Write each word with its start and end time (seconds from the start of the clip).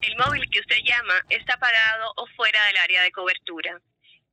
El 0.00 0.16
móvil 0.16 0.48
que 0.50 0.60
usted 0.60 0.76
llama 0.84 1.14
está 1.30 1.54
apagado 1.54 2.12
o 2.16 2.26
fuera 2.36 2.64
del 2.66 2.76
área 2.76 3.02
de 3.02 3.10
cobertura. 3.10 3.80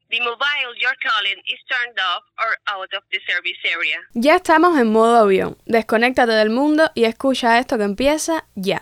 The 0.09 0.19
mobile 0.19 0.75
you're 0.77 0.97
calling 1.01 1.39
is 1.47 1.59
turned 1.69 1.97
off 1.97 2.23
or 2.37 2.57
out 2.67 2.93
of 2.93 3.03
the 3.11 3.19
service 3.25 3.57
area. 3.63 4.01
Ya 4.13 4.35
estamos 4.35 4.77
en 4.77 4.91
modo 4.91 5.15
avión. 5.17 5.57
Desconéctate 5.65 6.33
del 6.33 6.49
mundo 6.49 6.91
y 6.95 7.05
escucha 7.05 7.59
esto 7.59 7.77
que 7.77 7.85
empieza 7.85 8.45
ya. 8.55 8.81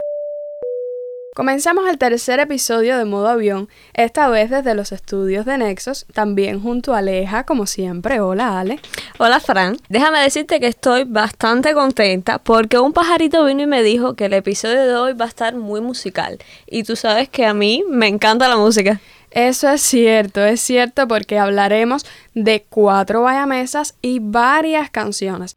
Comenzamos 1.35 1.87
el 1.87 1.99
tercer 1.99 2.39
episodio 2.39 2.97
de 2.97 3.05
modo 3.05 3.27
avión, 3.27 3.69
esta 3.93 4.27
vez 4.29 4.49
desde 4.49 4.73
los 4.73 4.91
estudios 4.91 5.45
de 5.45 5.59
Nexos, 5.59 6.07
también 6.11 6.59
junto 6.59 6.93
a 6.93 6.97
Aleja, 6.97 7.43
como 7.43 7.67
siempre. 7.67 8.19
Hola, 8.19 8.59
Ale. 8.59 8.79
Hola, 9.19 9.39
Fran. 9.39 9.77
Déjame 9.89 10.19
decirte 10.19 10.59
que 10.59 10.65
estoy 10.65 11.03
bastante 11.03 11.73
contenta 11.73 12.39
porque 12.39 12.79
un 12.79 12.93
pajarito 12.93 13.45
vino 13.45 13.61
y 13.61 13.67
me 13.67 13.83
dijo 13.83 14.15
que 14.15 14.25
el 14.25 14.33
episodio 14.33 14.81
de 14.85 14.95
hoy 14.95 15.13
va 15.13 15.25
a 15.25 15.29
estar 15.29 15.55
muy 15.55 15.81
musical. 15.81 16.39
Y 16.65 16.83
tú 16.83 16.95
sabes 16.95 17.29
que 17.29 17.45
a 17.45 17.53
mí 17.53 17.83
me 17.87 18.07
encanta 18.07 18.49
la 18.49 18.57
música. 18.57 18.99
Eso 19.29 19.69
es 19.69 19.81
cierto, 19.81 20.43
es 20.43 20.59
cierto 20.59 21.07
porque 21.07 21.37
hablaremos 21.37 22.07
de 22.33 22.65
cuatro 22.67 23.21
vallamesas 23.21 23.93
y 24.01 24.17
varias 24.19 24.89
canciones. 24.89 25.55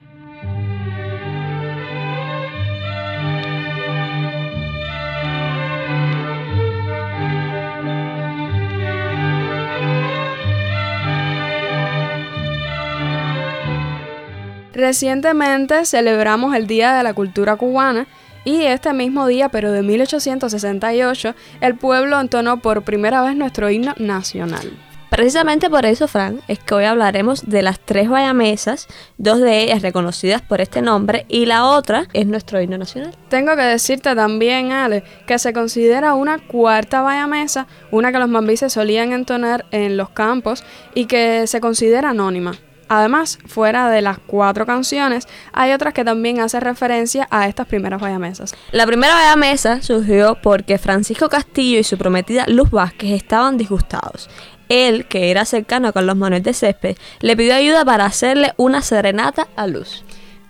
Recientemente 14.73 15.84
celebramos 15.84 16.55
el 16.55 16.67
Día 16.67 16.95
de 16.95 17.03
la 17.03 17.15
Cultura 17.15 17.56
Cubana 17.56 18.06
y 18.45 18.62
este 18.62 18.92
mismo 18.92 19.27
día, 19.27 19.48
pero 19.48 19.70
de 19.70 19.83
1868, 19.83 21.34
el 21.61 21.77
pueblo 21.77 22.20
entonó 22.20 22.59
por 22.61 22.83
primera 22.83 23.23
vez 23.23 23.37
nuestro 23.37 23.70
himno 23.70 23.95
nacional. 23.98 24.73
Precisamente 25.11 25.69
por 25.69 25.85
eso, 25.85 26.08
Fran, 26.08 26.41
es 26.48 26.58
que 26.58 26.74
hoy 26.74 26.85
hablaremos 26.85 27.47
de 27.47 27.61
las 27.61 27.79
tres 27.79 28.08
bayamesas, 28.08 28.89
dos 29.19 29.41
de 29.41 29.63
ellas 29.63 29.83
reconocidas 29.83 30.41
por 30.41 30.63
este 30.63 30.80
nombre 30.80 31.27
y 31.29 31.45
la 31.45 31.67
otra 31.67 32.08
es 32.14 32.27
nuestro 32.27 32.63
himno 32.63 32.79
nacional. 32.79 33.14
Tengo 33.29 33.55
que 33.55 33.61
decirte 33.61 34.14
también, 34.14 34.73
Ale, 34.73 35.05
que 35.27 35.39
se 35.39 35.52
considera 35.52 36.14
una 36.14 36.39
cuarta 36.39 37.02
bayamesa, 37.02 37.67
una 37.91 38.11
que 38.11 38.18
los 38.18 38.29
mambises 38.30 38.73
solían 38.73 39.13
entonar 39.13 39.67
en 39.70 39.98
los 39.98 40.08
campos 40.08 40.64
y 40.95 41.05
que 41.05 41.47
se 41.47 41.61
considera 41.61 42.08
anónima. 42.08 42.55
Además, 42.95 43.39
fuera 43.47 43.89
de 43.89 44.03
las 44.03 44.19
cuatro 44.19 44.67
canciones, 44.67 45.27
hay 45.55 45.73
otras 45.73 45.95
que 45.95 46.05
también 46.05 46.41
hacen 46.41 46.61
referencia 46.61 47.27
a 47.30 47.48
estas 47.48 47.67
primeras 47.67 48.03
vallamesas. 48.03 48.55
La 48.70 48.85
primera 48.85 49.14
vallamesa 49.14 49.80
surgió 49.80 50.36
porque 50.42 50.77
Francisco 50.77 51.30
Castillo 51.30 51.79
y 51.79 51.85
su 51.85 51.97
prometida 51.97 52.45
Luz 52.48 52.70
Vázquez 52.70 53.13
estaban 53.13 53.57
disgustados. 53.57 54.29
Él, 54.69 55.07
que 55.07 55.30
era 55.30 55.47
cercano 55.47 55.89
a 55.89 55.92
Carlos 55.95 56.17
Manuel 56.17 56.42
de 56.42 56.53
Césped, 56.53 56.98
le 57.20 57.35
pidió 57.35 57.55
ayuda 57.55 57.83
para 57.83 58.05
hacerle 58.05 58.53
una 58.58 58.83
serenata 58.83 59.48
a 59.57 59.67
Luz. 59.67 60.05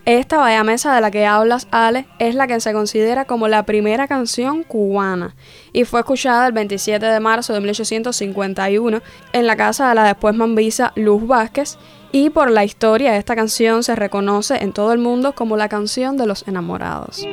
Esta 0.05 0.39
vallamesa 0.39 0.93
de 0.97 1.01
la 1.01 1.13
que 1.13 1.27
hablas, 1.27 1.69
Ale, 1.71 2.07
es 2.19 2.35
la 2.35 2.49
que 2.49 2.59
se 2.59 2.73
considera 2.73 3.25
como 3.25 3.47
la 3.47 3.63
primera 3.65 4.09
canción 4.09 4.65
cubana 4.65 5.37
y 5.73 5.85
fue 5.85 6.01
escuchada 6.01 6.49
el 6.49 6.53
27 6.53 7.07
de 7.07 7.21
marzo 7.21 7.53
de 7.53 7.61
1851 7.61 9.01
en 9.33 9.47
la 9.47 9.57
casa 9.57 9.89
de 9.89 9.95
la 9.95 10.05
después 10.05 10.35
mambisa 10.35 10.93
Luz 10.97 11.25
Vázquez 11.25 11.79
y 12.11 12.31
por 12.31 12.51
la 12.51 12.65
historia 12.65 13.17
esta 13.17 13.37
canción 13.37 13.85
se 13.85 13.95
reconoce 13.95 14.57
en 14.57 14.73
todo 14.73 14.93
el 14.93 14.99
mundo 14.99 15.35
como 15.37 15.57
la 15.57 15.69
canción 15.69 16.17
de 16.17 16.27
los 16.27 16.49
enamorados. 16.49 17.25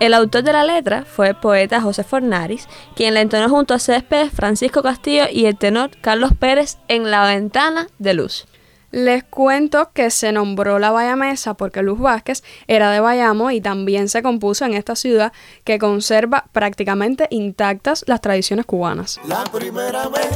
El 0.00 0.12
autor 0.12 0.42
de 0.42 0.52
la 0.52 0.64
letra 0.64 1.04
fue 1.04 1.28
el 1.28 1.36
poeta 1.36 1.80
José 1.80 2.02
Fornaris, 2.02 2.68
quien 2.96 3.14
la 3.14 3.20
entonó 3.20 3.48
junto 3.48 3.74
a 3.74 3.78
Céspedes, 3.78 4.32
Francisco 4.32 4.82
Castillo 4.82 5.24
y 5.30 5.46
el 5.46 5.56
tenor 5.56 5.90
Carlos 6.00 6.32
Pérez 6.38 6.78
en 6.88 7.10
La 7.10 7.24
Ventana 7.26 7.86
de 7.98 8.14
Luz. 8.14 8.46
Les 8.90 9.24
cuento 9.24 9.90
que 9.92 10.10
se 10.10 10.30
nombró 10.30 10.78
la 10.78 10.92
Bayamesa 10.92 11.54
porque 11.54 11.82
Luz 11.82 11.98
Vázquez 11.98 12.44
era 12.68 12.90
de 12.90 13.00
Bayamo 13.00 13.50
y 13.50 13.60
también 13.60 14.08
se 14.08 14.22
compuso 14.22 14.64
en 14.64 14.74
esta 14.74 14.94
ciudad 14.94 15.32
que 15.64 15.78
conserva 15.78 16.44
prácticamente 16.52 17.26
intactas 17.30 18.04
las 18.06 18.20
tradiciones 18.20 18.66
cubanas. 18.66 19.20
La 19.26 19.42
primera 19.44 20.08
vez 20.08 20.28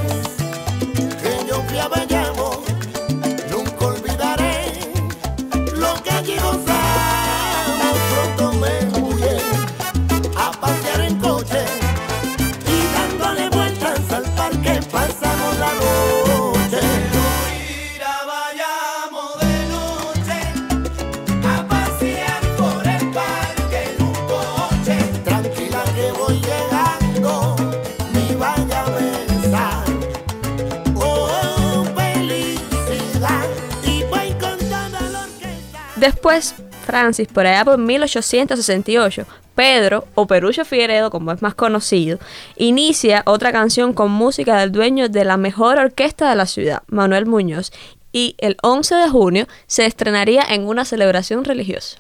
que 1.23 1.49
yo 1.49 1.63
fui 1.69 1.79
a 1.79 1.87
Bayamo, 1.89 2.18
Después, 36.01 36.55
Francis, 36.87 37.27
por 37.27 37.45
allá 37.45 37.65
por 37.65 37.77
1868, 37.77 39.27
Pedro, 39.57 40.07
o 40.15 40.29
Perucho 40.29 40.65
Figueredo, 40.65 41.11
como 41.11 41.33
es 41.33 41.43
más 41.43 41.57
conocido, 41.57 42.21
inicia 42.57 43.25
otra 43.27 43.51
canción 43.51 43.93
con 43.93 44.13
música 44.13 44.61
del 44.61 44.71
dueño 44.71 45.09
de 45.09 45.25
la 45.25 45.37
mejor 45.37 45.79
orquesta 45.79 46.31
de 46.31 46.37
la 46.37 46.47
ciudad, 46.47 46.85
Manuel 46.87 47.27
Muñoz, 47.27 47.73
y 48.13 48.37
el 48.39 48.57
11 48.63 48.95
de 48.95 49.09
junio 49.09 49.49
se 49.67 49.87
estrenaría 49.87 50.45
en 50.49 50.69
una 50.69 50.85
celebración 50.85 51.45
religiosa. 51.45 51.99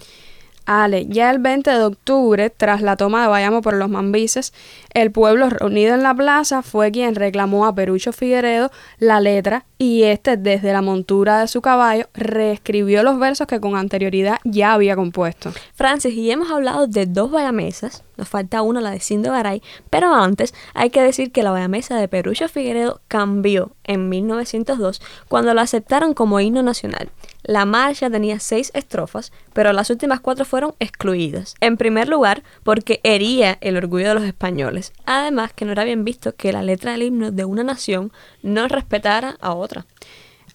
Ale, 0.69 1.07
ya 1.07 1.31
el 1.31 1.39
20 1.39 1.71
de 1.71 1.83
octubre, 1.83 2.51
tras 2.51 2.83
la 2.83 2.99
toma 2.99 3.23
de 3.23 3.29
Bayamo 3.29 3.63
por 3.63 3.73
los 3.73 3.89
mambises, 3.89 4.53
el 4.93 5.11
pueblo 5.11 5.49
reunido 5.49 5.95
en 5.95 6.03
la 6.03 6.15
plaza 6.15 6.61
fue 6.61 6.93
quien 6.93 7.15
reclamó 7.15 7.65
a 7.65 7.75
Perucho 7.75 8.13
Figueredo 8.13 8.71
la 8.99 9.19
letra 9.19 9.65
y 9.79 10.03
este 10.03 10.37
desde 10.37 10.75
la 10.75 10.83
montura 10.83 11.41
de 11.41 11.49
su 11.49 11.63
caballo 11.63 12.09
reescribió 12.13 13.03
los 13.03 13.19
versos 13.19 13.47
que 13.47 13.61
con 13.61 13.77
anterioridad 13.77 14.41
ya 14.45 14.75
había 14.75 14.95
compuesto. 14.95 15.53
Francis, 15.75 16.13
y 16.13 16.31
hemos 16.31 16.51
hablado 16.51 16.87
de 16.87 17.07
dos 17.07 17.31
bayamesas, 17.31 18.05
nos 18.19 18.29
falta 18.29 18.61
una, 18.61 18.83
la 18.83 18.91
de 18.91 19.01
Cindo 19.01 19.33
Garay, 19.33 19.63
pero 19.89 20.13
antes 20.13 20.53
hay 20.75 20.91
que 20.91 21.01
decir 21.01 21.33
que 21.33 21.43
la 21.43 21.51
bayamesa 21.51 21.97
de 21.97 22.09
Perucho 22.09 22.47
Figueredo 22.47 23.01
cambió 23.09 23.73
en 23.85 24.11
1902 24.11 25.01
cuando 25.29 25.55
la 25.55 25.63
aceptaron 25.63 26.13
como 26.13 26.41
himno 26.41 26.63
nacional. 26.63 27.09
La 27.49 27.65
marcha 27.65 28.11
tenía 28.11 28.41
seis 28.41 28.71
estrofas, 28.75 29.33
pero 29.55 29.73
las 29.73 29.89
últimas 29.89 30.21
cuatro 30.21 30.45
fueron 30.45 30.75
excluidas. 30.81 31.55
En 31.61 31.79
primer 31.79 32.07
lugar, 32.07 32.43
porque 32.63 33.01
hería 33.05 33.57
el 33.63 33.79
orgullo 33.79 34.09
de 34.09 34.15
los 34.15 34.25
españoles. 34.25 34.93
Además, 35.07 35.55
que 35.55 35.65
no 35.65 35.73
era 35.73 35.85
bien 35.85 36.05
visto 36.05 36.37
que 36.37 36.53
la 36.53 36.63
letra 36.63 36.93
del 36.93 37.05
himno 37.05 37.31
de 37.31 37.47
una 37.47 37.65
nación 37.65 38.13
no 38.43 38.69
respetara 38.69 39.39
a 39.41 39.55
otra. 39.55 39.87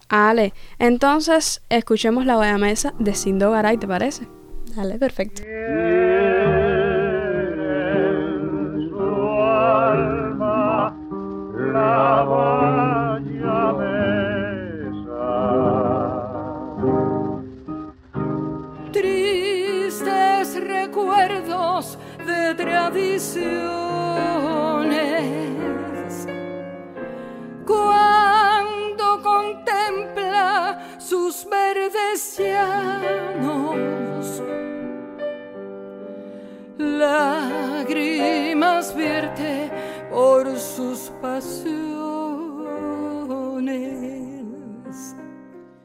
Ale, 0.07 0.54
entonces 0.78 1.63
escuchemos 1.69 2.28
la 2.28 2.36
guayamesa 2.36 2.94
de 3.00 3.16
Sindo 3.16 3.50
Garay, 3.50 3.80
¿te 3.80 3.88
parece? 3.88 4.28
Dale, 4.75 5.00
perfecto. 5.00 5.42
Tradiciones. 22.63 23.33
Cuando 27.65 29.21
contempla 29.21 30.98
sus 30.98 31.45
verdes 31.50 32.38
llanos, 32.38 34.15
lágrimas 36.77 38.15
vierte 38.95 39.69
por 40.10 40.57
sus 40.57 41.12
pasiones. 41.21 41.94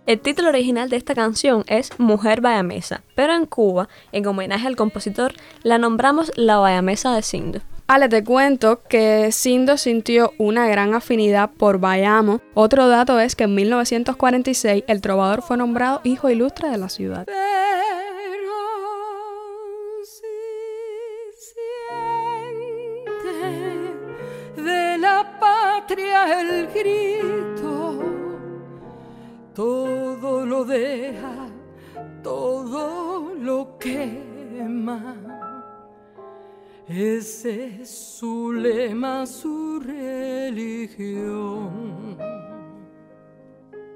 El 0.08 0.18
título 0.20 0.48
original 0.48 0.88
de 0.88 0.96
esta 0.96 1.14
canción 1.14 1.64
es 1.66 1.90
Mujer 2.00 2.40
Bayamesa, 2.40 3.02
pero 3.14 3.34
en 3.34 3.44
Cuba, 3.44 3.90
en 4.10 4.26
homenaje 4.26 4.66
al 4.66 4.74
compositor, 4.74 5.34
la 5.62 5.76
nombramos 5.76 6.32
La 6.34 6.56
Bayamesa 6.56 7.14
de 7.14 7.20
Sindo. 7.20 7.60
Ale, 7.88 8.08
te 8.08 8.24
cuento 8.24 8.80
que 8.88 9.30
Sindo 9.32 9.76
sintió 9.76 10.32
una 10.38 10.66
gran 10.66 10.94
afinidad 10.94 11.50
por 11.50 11.78
Bayamo. 11.78 12.40
Otro 12.54 12.88
dato 12.88 13.20
es 13.20 13.36
que 13.36 13.44
en 13.44 13.54
1946 13.54 14.84
el 14.86 15.02
trovador 15.02 15.42
fue 15.42 15.58
nombrado 15.58 16.00
hijo 16.04 16.30
ilustre 16.30 16.70
de 16.70 16.78
la 16.78 16.88
ciudad. 16.88 17.26
Pero 17.26 17.36
si 20.04 20.22
siente 24.56 24.62
de 24.62 24.96
la 24.96 25.38
patria 25.38 26.40
el 26.40 26.66
grito, 26.68 27.37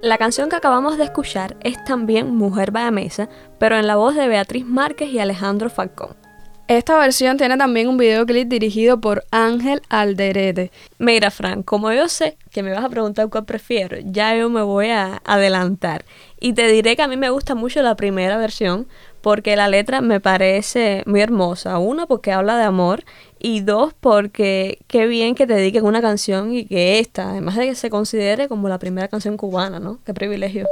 La 0.02 0.19
canción 0.19 0.49
que 0.49 0.56
acabamos 0.56 0.99
de 0.99 1.04
escuchar 1.04 1.56
es 1.60 1.84
también 1.84 2.34
Mujer 2.34 2.72
Bayamesa, 2.72 3.28
pero 3.60 3.76
en 3.78 3.87
la 3.87 3.94
voz 3.94 4.16
de 4.16 4.26
Beatriz 4.26 4.66
Márquez 4.66 5.08
y 5.10 5.20
Alejandro 5.20 5.70
Falcón. 5.70 6.16
Esta 6.66 6.99
versión 6.99 7.37
tiene 7.37 7.56
también 7.56 7.87
un 7.87 7.99
videoclip 7.99 8.49
dirigido 8.49 9.00
por 9.00 9.22
Ángel 9.31 9.81
Alderete. 9.90 10.72
Mira, 10.99 11.31
Fran, 11.31 11.62
como 11.62 11.93
yo 11.93 12.08
sé 12.08 12.37
que 12.50 12.64
me 12.64 12.72
vas 12.72 12.84
a 12.84 12.88
preguntar 12.88 13.28
cuál 13.28 13.44
prefiero, 13.44 13.96
ya 14.04 14.37
yo 14.37 14.50
me 14.50 14.62
voy 14.62 14.88
a 14.88 15.22
adelantar. 15.25 16.05
Y 16.40 16.55
te 16.55 16.66
diré 16.66 16.96
que 16.96 17.02
a 17.02 17.08
mí 17.08 17.16
me 17.16 17.31
gusta 17.31 17.55
mucho 17.55 17.81
la 17.81 17.94
primera 17.94 18.37
versión 18.38 18.88
porque 19.22 19.56
la 19.56 19.69
letra 19.69 20.00
me 20.00 20.20
parece 20.20 21.02
muy 21.06 21.20
hermosa. 21.20 21.78
Uno, 21.78 22.06
porque 22.06 22.32
habla 22.32 22.56
de 22.56 22.64
amor. 22.64 23.04
Y 23.38 23.60
dos, 23.60 23.94
porque 23.98 24.78
qué 24.86 25.06
bien 25.06 25.34
que 25.34 25.46
te 25.46 25.54
dediquen 25.54 25.84
una 25.84 26.00
canción 26.00 26.54
y 26.54 26.64
que 26.64 26.98
esta, 26.98 27.30
además 27.30 27.56
de 27.56 27.66
que 27.66 27.74
se 27.74 27.90
considere 27.90 28.48
como 28.48 28.69
la 28.69 28.78
primera 28.78 29.08
canción 29.08 29.36
cubana, 29.36 29.80
¿no? 29.80 29.98
Qué 30.04 30.14
privilegio. 30.14 30.66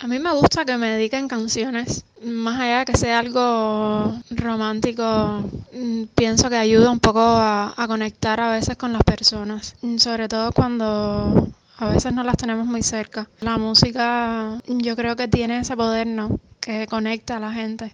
A 0.00 0.06
mí 0.08 0.18
me 0.18 0.32
gusta 0.34 0.64
que 0.64 0.76
me 0.76 0.90
dediquen 0.90 1.28
canciones, 1.28 2.04
más 2.22 2.60
allá 2.60 2.80
de 2.80 2.84
que 2.84 2.98
sea 2.98 3.20
algo 3.20 4.12
romántico, 4.30 5.44
mm, 5.72 6.04
pienso 6.16 6.50
que 6.50 6.56
ayuda 6.56 6.90
un 6.90 6.98
poco 6.98 7.20
a, 7.22 7.72
conectar 7.86 8.40
a 8.40 8.50
veces 8.50 8.76
con 8.76 8.92
las 8.92 9.04
personas, 9.04 9.76
mm, 9.82 9.98
sobre 9.98 10.28
todo 10.28 10.50
cuando 10.52 11.48
a 11.78 11.88
veces 11.88 12.12
no 12.12 12.24
las 12.24 12.36
tenemos 12.36 12.66
muy 12.66 12.82
cerca. 12.82 13.28
La 13.40 13.56
música 13.56 14.58
yo 14.66 14.96
creo 14.96 15.14
que 15.14 15.28
tiene 15.28 15.60
ese 15.60 15.76
poder, 15.76 16.08
¿no? 16.08 16.40
Que 16.64 16.86
conecta 16.86 17.36
a 17.36 17.40
la 17.40 17.52
gente. 17.52 17.92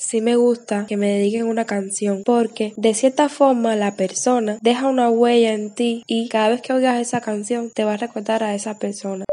Sí 0.00 0.22
me 0.22 0.36
gusta 0.36 0.86
que 0.86 0.96
me 0.96 1.08
dediquen 1.08 1.46
una 1.46 1.66
canción 1.66 2.22
porque 2.24 2.72
de 2.78 2.94
cierta 2.94 3.28
forma 3.28 3.76
la 3.76 3.96
persona 3.96 4.56
deja 4.62 4.86
una 4.86 5.10
huella 5.10 5.52
en 5.52 5.74
ti 5.74 6.04
y 6.06 6.30
cada 6.30 6.48
vez 6.48 6.62
que 6.62 6.72
oigas 6.72 6.98
esa 6.98 7.20
canción 7.20 7.70
te 7.74 7.84
va 7.84 7.94
a 7.94 7.96
recordar 7.98 8.42
a 8.42 8.54
esa 8.54 8.78
persona. 8.78 9.26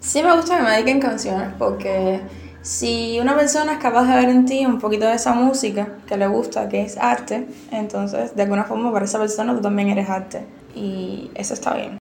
Sí 0.00 0.22
me 0.22 0.34
gusta 0.34 0.56
que 0.56 0.62
me 0.62 0.70
dediquen 0.70 1.00
canciones 1.00 1.48
porque 1.58 2.20
si 2.62 3.18
una 3.20 3.36
persona 3.36 3.74
es 3.74 3.78
capaz 3.78 4.06
de 4.06 4.14
ver 4.14 4.30
en 4.30 4.46
ti 4.46 4.64
un 4.64 4.78
poquito 4.78 5.06
de 5.06 5.16
esa 5.16 5.34
música 5.34 5.98
que 6.06 6.16
le 6.16 6.28
gusta, 6.28 6.66
que 6.70 6.80
es 6.80 6.96
arte, 6.96 7.46
entonces 7.72 8.34
de 8.34 8.42
alguna 8.42 8.64
forma 8.64 8.90
para 8.90 9.04
esa 9.04 9.18
persona 9.18 9.54
tú 9.54 9.60
también 9.60 9.90
eres 9.90 10.08
arte 10.08 10.46
y 10.74 11.30
eso 11.34 11.52
está 11.52 11.74
bien. 11.74 11.98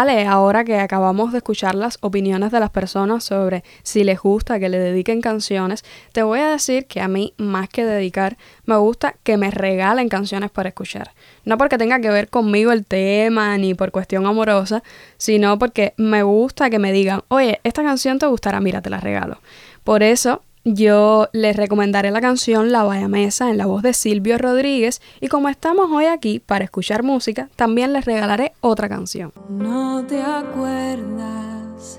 Ale, 0.00 0.26
ahora 0.26 0.64
que 0.64 0.78
acabamos 0.78 1.32
de 1.32 1.38
escuchar 1.38 1.74
las 1.74 1.98
opiniones 2.00 2.50
de 2.50 2.60
las 2.60 2.70
personas 2.70 3.24
sobre 3.24 3.62
si 3.82 4.04
les 4.04 4.20
gusta 4.20 4.58
que 4.58 4.70
le 4.70 4.78
dediquen 4.78 5.20
canciones, 5.20 5.84
te 6.12 6.22
voy 6.22 6.38
a 6.40 6.48
decir 6.48 6.86
que 6.86 7.00
a 7.02 7.08
mí, 7.08 7.34
más 7.36 7.68
que 7.68 7.84
dedicar, 7.84 8.38
me 8.64 8.76
gusta 8.76 9.16
que 9.22 9.36
me 9.36 9.50
regalen 9.50 10.08
canciones 10.08 10.50
para 10.50 10.70
escuchar. 10.70 11.12
No 11.44 11.58
porque 11.58 11.76
tenga 11.76 12.00
que 12.00 12.08
ver 12.08 12.28
conmigo 12.30 12.72
el 12.72 12.86
tema 12.86 13.58
ni 13.58 13.74
por 13.74 13.90
cuestión 13.90 14.24
amorosa, 14.24 14.82
sino 15.18 15.58
porque 15.58 15.92
me 15.98 16.22
gusta 16.22 16.70
que 16.70 16.78
me 16.78 16.90
digan, 16.90 17.22
oye, 17.28 17.60
esta 17.62 17.82
canción 17.82 18.18
te 18.18 18.26
gustará, 18.26 18.60
mira, 18.60 18.80
te 18.80 18.88
la 18.88 18.98
regalo. 18.98 19.40
Por 19.84 20.02
eso 20.02 20.42
yo 20.64 21.28
les 21.32 21.56
recomendaré 21.56 22.10
la 22.10 22.20
canción 22.20 22.72
La 22.72 22.84
Bayamesa 22.84 23.50
en 23.50 23.58
la 23.58 23.66
voz 23.66 23.82
de 23.82 23.92
Silvio 23.92 24.38
Rodríguez 24.38 25.00
y 25.20 25.28
como 25.28 25.48
estamos 25.48 25.90
hoy 25.90 26.06
aquí 26.06 26.40
para 26.40 26.64
escuchar 26.64 27.02
música, 27.02 27.48
también 27.56 27.92
les 27.92 28.04
regalaré 28.04 28.52
otra 28.60 28.88
canción. 28.88 29.32
No 29.48 30.04
te 30.06 30.22
acuerdas, 30.22 31.98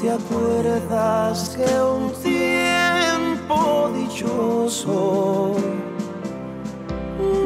te 0.00 0.10
acuerdas 0.10 1.50
que 1.50 1.82
un 1.82 2.10
tiempo 2.22 3.90
dichoso 3.94 5.54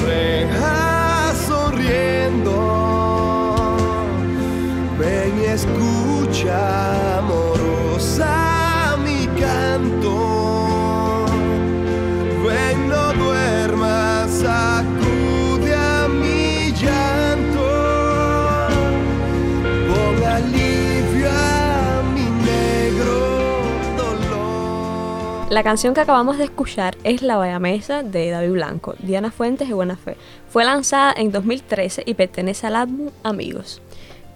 La 25.51 25.63
canción 25.63 25.93
que 25.93 25.99
acabamos 25.99 26.37
de 26.37 26.45
escuchar 26.45 26.95
es 27.03 27.21
La 27.21 27.35
Bayamesa 27.35 28.03
de 28.03 28.29
David 28.29 28.53
Blanco, 28.53 28.95
Diana 28.99 29.31
Fuentes 29.31 29.67
y 29.67 29.73
Buena 29.73 29.97
Fe. 29.97 30.15
Fue 30.47 30.63
lanzada 30.63 31.13
en 31.17 31.29
2013 31.29 32.03
y 32.05 32.13
pertenece 32.13 32.67
al 32.67 32.77
álbum 32.77 33.09
Amigos. 33.21 33.81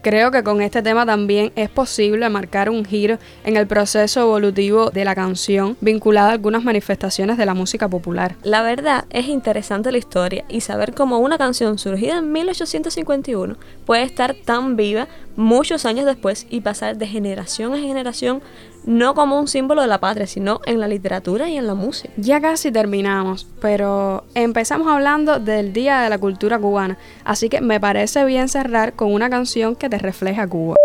Creo 0.01 0.29
que 0.29 0.43
con 0.43 0.61
este 0.61 0.81
tema 0.81 1.05
también 1.05 1.53
es 1.55 1.69
posible 1.69 2.29
marcar 2.29 2.69
un 2.69 2.83
giro 2.83 3.17
en 3.45 3.55
el 3.55 3.65
proceso 3.65 4.19
evolutivo 4.19 4.91
de 4.91 5.05
la 5.05 5.15
canción 5.15 5.77
vinculada 5.79 6.31
a 6.31 6.33
algunas 6.33 6.65
manifestaciones 6.65 7.37
de 7.37 7.45
la 7.45 7.53
música 7.53 7.87
popular. 7.87 8.35
La 8.43 8.61
verdad 8.61 9.05
es 9.09 9.29
interesante 9.29 9.93
la 9.93 9.97
historia 9.97 10.43
y 10.49 10.61
saber 10.61 10.93
cómo 10.93 11.19
una 11.19 11.37
canción 11.37 11.79
surgida 11.79 12.17
en 12.17 12.33
1851 12.33 13.55
puede 13.85 14.03
estar 14.03 14.35
tan 14.35 14.75
viva 14.75 15.07
muchos 15.37 15.85
años 15.85 16.05
después 16.05 16.45
y 16.49 16.59
pasar 16.59 16.97
de 16.97 17.07
generación 17.07 17.73
a 17.73 17.77
generación 17.77 18.41
no 18.85 19.13
como 19.15 19.39
un 19.39 19.47
símbolo 19.47 19.81
de 19.81 19.87
la 19.87 19.99
patria, 19.99 20.27
sino 20.27 20.61
en 20.65 20.79
la 20.79 20.87
literatura 20.87 21.49
y 21.49 21.57
en 21.57 21.67
la 21.67 21.73
música. 21.73 22.13
Ya 22.17 22.39
casi 22.39 22.71
terminamos, 22.71 23.47
pero 23.61 24.23
empezamos 24.35 24.87
hablando 24.87 25.39
del 25.39 25.73
Día 25.73 26.01
de 26.01 26.09
la 26.09 26.17
Cultura 26.17 26.59
Cubana, 26.59 26.97
así 27.23 27.49
que 27.49 27.61
me 27.61 27.79
parece 27.79 28.23
bien 28.25 28.47
cerrar 28.49 28.93
con 28.93 29.13
una 29.13 29.29
canción 29.29 29.75
que 29.75 29.89
te 29.89 29.97
refleja 29.97 30.43
a 30.43 30.47
Cuba. 30.47 30.75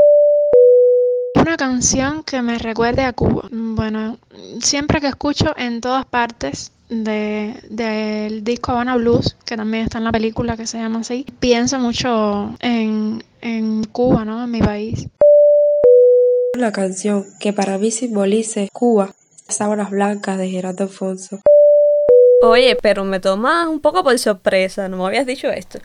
Una 1.40 1.57
canción 1.57 2.23
que 2.23 2.42
me 2.42 2.59
recuerde 2.59 3.02
a 3.02 3.12
Cuba. 3.12 3.49
Bueno, 3.50 4.19
siempre 4.61 5.00
que 5.00 5.07
escucho 5.09 5.54
en 5.57 5.80
todas 5.80 6.04
partes 6.04 6.73
de- 6.88 7.54
del 7.71 8.42
disco 8.45 8.73
Habana 8.73 8.97
Blues, 8.97 9.37
que 9.45 9.57
también 9.57 9.85
está 9.85 9.99
en 9.99 10.04
la 10.04 10.12
película 10.12 10.57
que 10.57 10.66
se 10.66 10.78
llama 10.78 11.00
así, 11.00 11.25
pienso 11.38 11.78
mucho 11.78 12.54
en, 12.61 13.23
en 13.40 13.85
Cuba, 13.85 14.25
¿no? 14.25 14.42
En 14.45 14.50
mi 14.50 14.61
país. 14.61 15.07
Una 16.57 16.73
canción 16.73 17.26
que 17.38 17.52
para 17.52 17.78
mí 17.78 17.92
simbolice 17.92 18.69
Cuba, 18.73 19.14
Sábanas 19.49 19.90
Blancas 19.90 20.37
de 20.37 20.50
Gerardo 20.50 20.83
Alfonso. 20.85 21.40
Oye, 22.42 22.76
pero 22.83 23.04
me 23.04 23.21
tomas 23.21 23.69
un 23.69 23.80
poco 23.80 24.02
por 24.02 24.19
sorpresa, 24.19 24.88
no 24.88 24.97
me 24.97 25.07
habías 25.07 25.26
dicho 25.26 25.49
esto. 25.49 25.78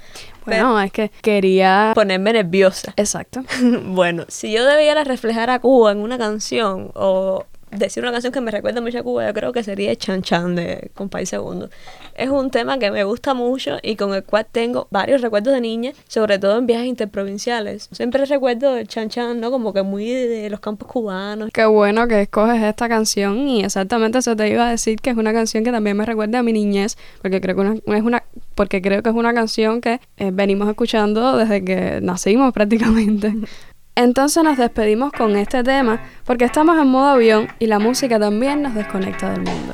Bueno, 0.46 0.80
es 0.82 0.92
que 0.92 1.12
quería 1.22 1.92
ponerme 1.94 2.34
nerviosa. 2.34 2.94
Exacto. 2.98 3.44
bueno, 3.86 4.26
si 4.28 4.52
yo 4.52 4.66
debiera 4.66 5.04
reflejar 5.04 5.52
a 5.52 5.60
Cuba 5.60 5.92
en 5.92 6.00
una 6.00 6.18
canción 6.18 6.92
o 6.96 7.46
decir 7.80 8.04
una 8.04 8.12
canción 8.12 8.32
que 8.34 8.42
me 8.42 8.52
recuerda 8.52 8.82
mucho 8.82 9.00
a 9.00 9.04
Cuba, 9.04 9.28
yo 9.28 9.34
creo 9.34 9.52
que 9.54 9.64
sería 9.64 9.96
Chan 9.96 10.22
Chan 10.22 10.56
de 10.56 10.92
Compay 10.94 11.26
Segundo. 11.26 11.70
Es 12.16 12.30
un 12.30 12.50
tema 12.52 12.78
que 12.80 12.92
me 12.92 13.04
gusta 13.04 13.34
mucho 13.34 13.78
y 13.82 13.96
con 13.96 14.14
el 14.14 14.24
cual 14.24 14.46
tengo 14.52 14.88
varios 14.92 15.22
recuerdos 15.22 15.54
de 15.54 15.62
niña, 15.62 15.92
sobre 16.08 16.40
todo 16.40 16.58
en 16.58 16.66
viajes 16.68 16.88
interprovinciales. 16.88 17.90
Siempre 17.92 18.26
recuerdo 18.26 18.78
el 18.78 18.88
Chan 18.88 19.10
Chan, 19.10 19.40
¿no? 19.40 19.52
Como 19.52 19.74
que 19.74 19.82
muy 19.84 20.06
de 20.10 20.50
los 20.50 20.60
campos 20.60 20.88
cubanos. 20.88 21.50
Qué 21.54 21.66
bueno 21.66 22.08
que 22.08 22.22
escoges 22.22 22.62
esta 22.64 22.88
canción 22.88 23.48
y 23.48 23.64
exactamente 23.64 24.20
eso 24.20 24.36
te 24.36 24.50
iba 24.50 24.68
a 24.68 24.72
decir 24.72 25.00
que 25.02 25.10
es 25.10 25.18
una 25.18 25.34
canción 25.34 25.64
que 25.64 25.72
también 25.72 25.98
me 25.98 26.06
recuerda 26.06 26.40
a 26.40 26.44
mi 26.44 26.54
niñez 26.54 26.98
porque 27.22 27.42
creo 27.42 27.56
que 27.56 27.62
una- 27.62 27.98
es 27.98 28.04
una 28.04 28.24
porque 28.56 28.82
creo 28.82 29.04
que 29.04 29.10
es 29.10 29.16
una 29.16 29.34
canción 29.34 29.82
que 29.82 30.00
eh, 30.18 30.32
venimos 30.32 30.70
escuchando 30.70 31.36
desde 31.38 31.64
que 31.66 32.00
nacimos 32.02 32.54
prácticamente. 32.54 33.34
Entonces 33.96 34.44
nos 34.44 34.58
despedimos 34.58 35.14
con 35.14 35.38
este 35.38 35.64
tema 35.64 36.02
porque 36.26 36.44
estamos 36.44 36.78
en 36.78 36.88
modo 36.88 37.08
avión 37.08 37.48
y 37.60 37.68
la 37.68 37.80
música 37.80 38.20
también 38.20 38.62
nos 38.62 38.76
desconecta 38.76 39.32
del 39.32 39.42
mundo. 39.42 39.74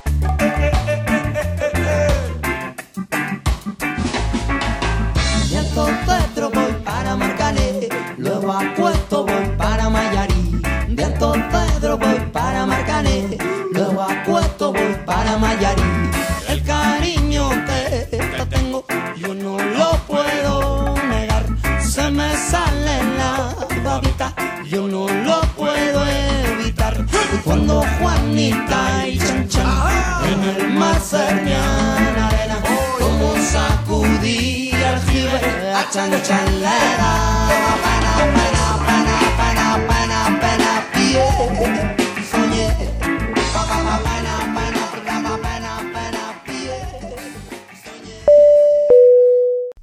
bonita 28.31 29.07
y 29.07 29.19
en 30.31 30.43
el 30.43 30.69
mar 30.71 30.95
arena 31.13 32.61
como 32.97 33.33
jibe 35.05 35.73
a 35.73 35.85
pie 40.93 41.21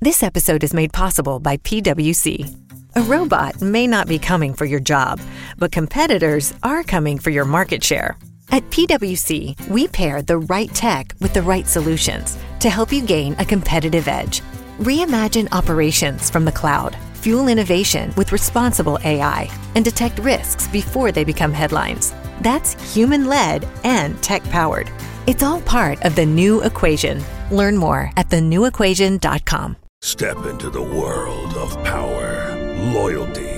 This 0.01 0.23
episode 0.23 0.65
is 0.65 0.73
made 0.73 0.93
possible 0.93 1.39
by 1.39 1.59
PwC. 1.59 2.57
A 2.95 3.03
robot 3.03 3.61
may 3.61 3.87
not 3.87 4.09
be 4.09 4.19
coming 4.19 4.55
for 4.55 4.65
your 4.65 4.81
job, 4.81 5.21
but 5.59 5.71
competitors 5.71 6.55
are 6.63 6.83
coming 6.83 7.19
for 7.19 7.31
your 7.31 7.45
market 7.45 7.85
share. 7.85 8.17
At 8.51 8.69
PWC, 8.71 9.69
we 9.69 9.89
pair 9.89 10.23
the 10.23 10.39
right 10.39 10.73
tech 10.75 11.15
with 11.21 11.35
the 11.35 11.43
right 11.43 11.67
solutions 11.67 12.39
to 12.61 12.71
help 12.71 12.93
you 12.93 13.03
gain 13.03 13.37
a 13.39 13.45
competitive 13.45 14.09
edge. 14.09 14.41
Reimagine 14.79 15.49
operations 15.53 16.31
from 16.31 16.45
the 16.47 16.53
cloud, 16.53 16.97
fuel 17.15 17.49
innovation 17.49 18.13
with 18.17 18.33
responsible 18.33 18.99
AI, 19.05 19.51
and 19.75 19.85
detect 19.85 20.19
risks 20.21 20.67
before 20.69 21.13
they 21.13 21.25
become 21.25 21.53
headlines. 21.53 22.15
That's 22.41 22.95
human 22.95 23.27
led 23.27 23.69
and 23.85 24.21
tech 24.23 24.43
powered. 24.45 24.91
It's 25.27 25.43
all 25.43 25.61
part 25.61 26.03
of 26.05 26.15
the 26.15 26.25
new 26.25 26.63
equation. 26.63 27.23
Learn 27.51 27.77
more 27.77 28.11
at 28.17 28.31
thenewequation.com. 28.31 29.77
Step 30.01 30.47
into 30.47 30.71
the 30.71 30.83
world 30.83 31.53
of 31.55 31.75
power, 31.85 32.57
loyalty, 32.95 33.58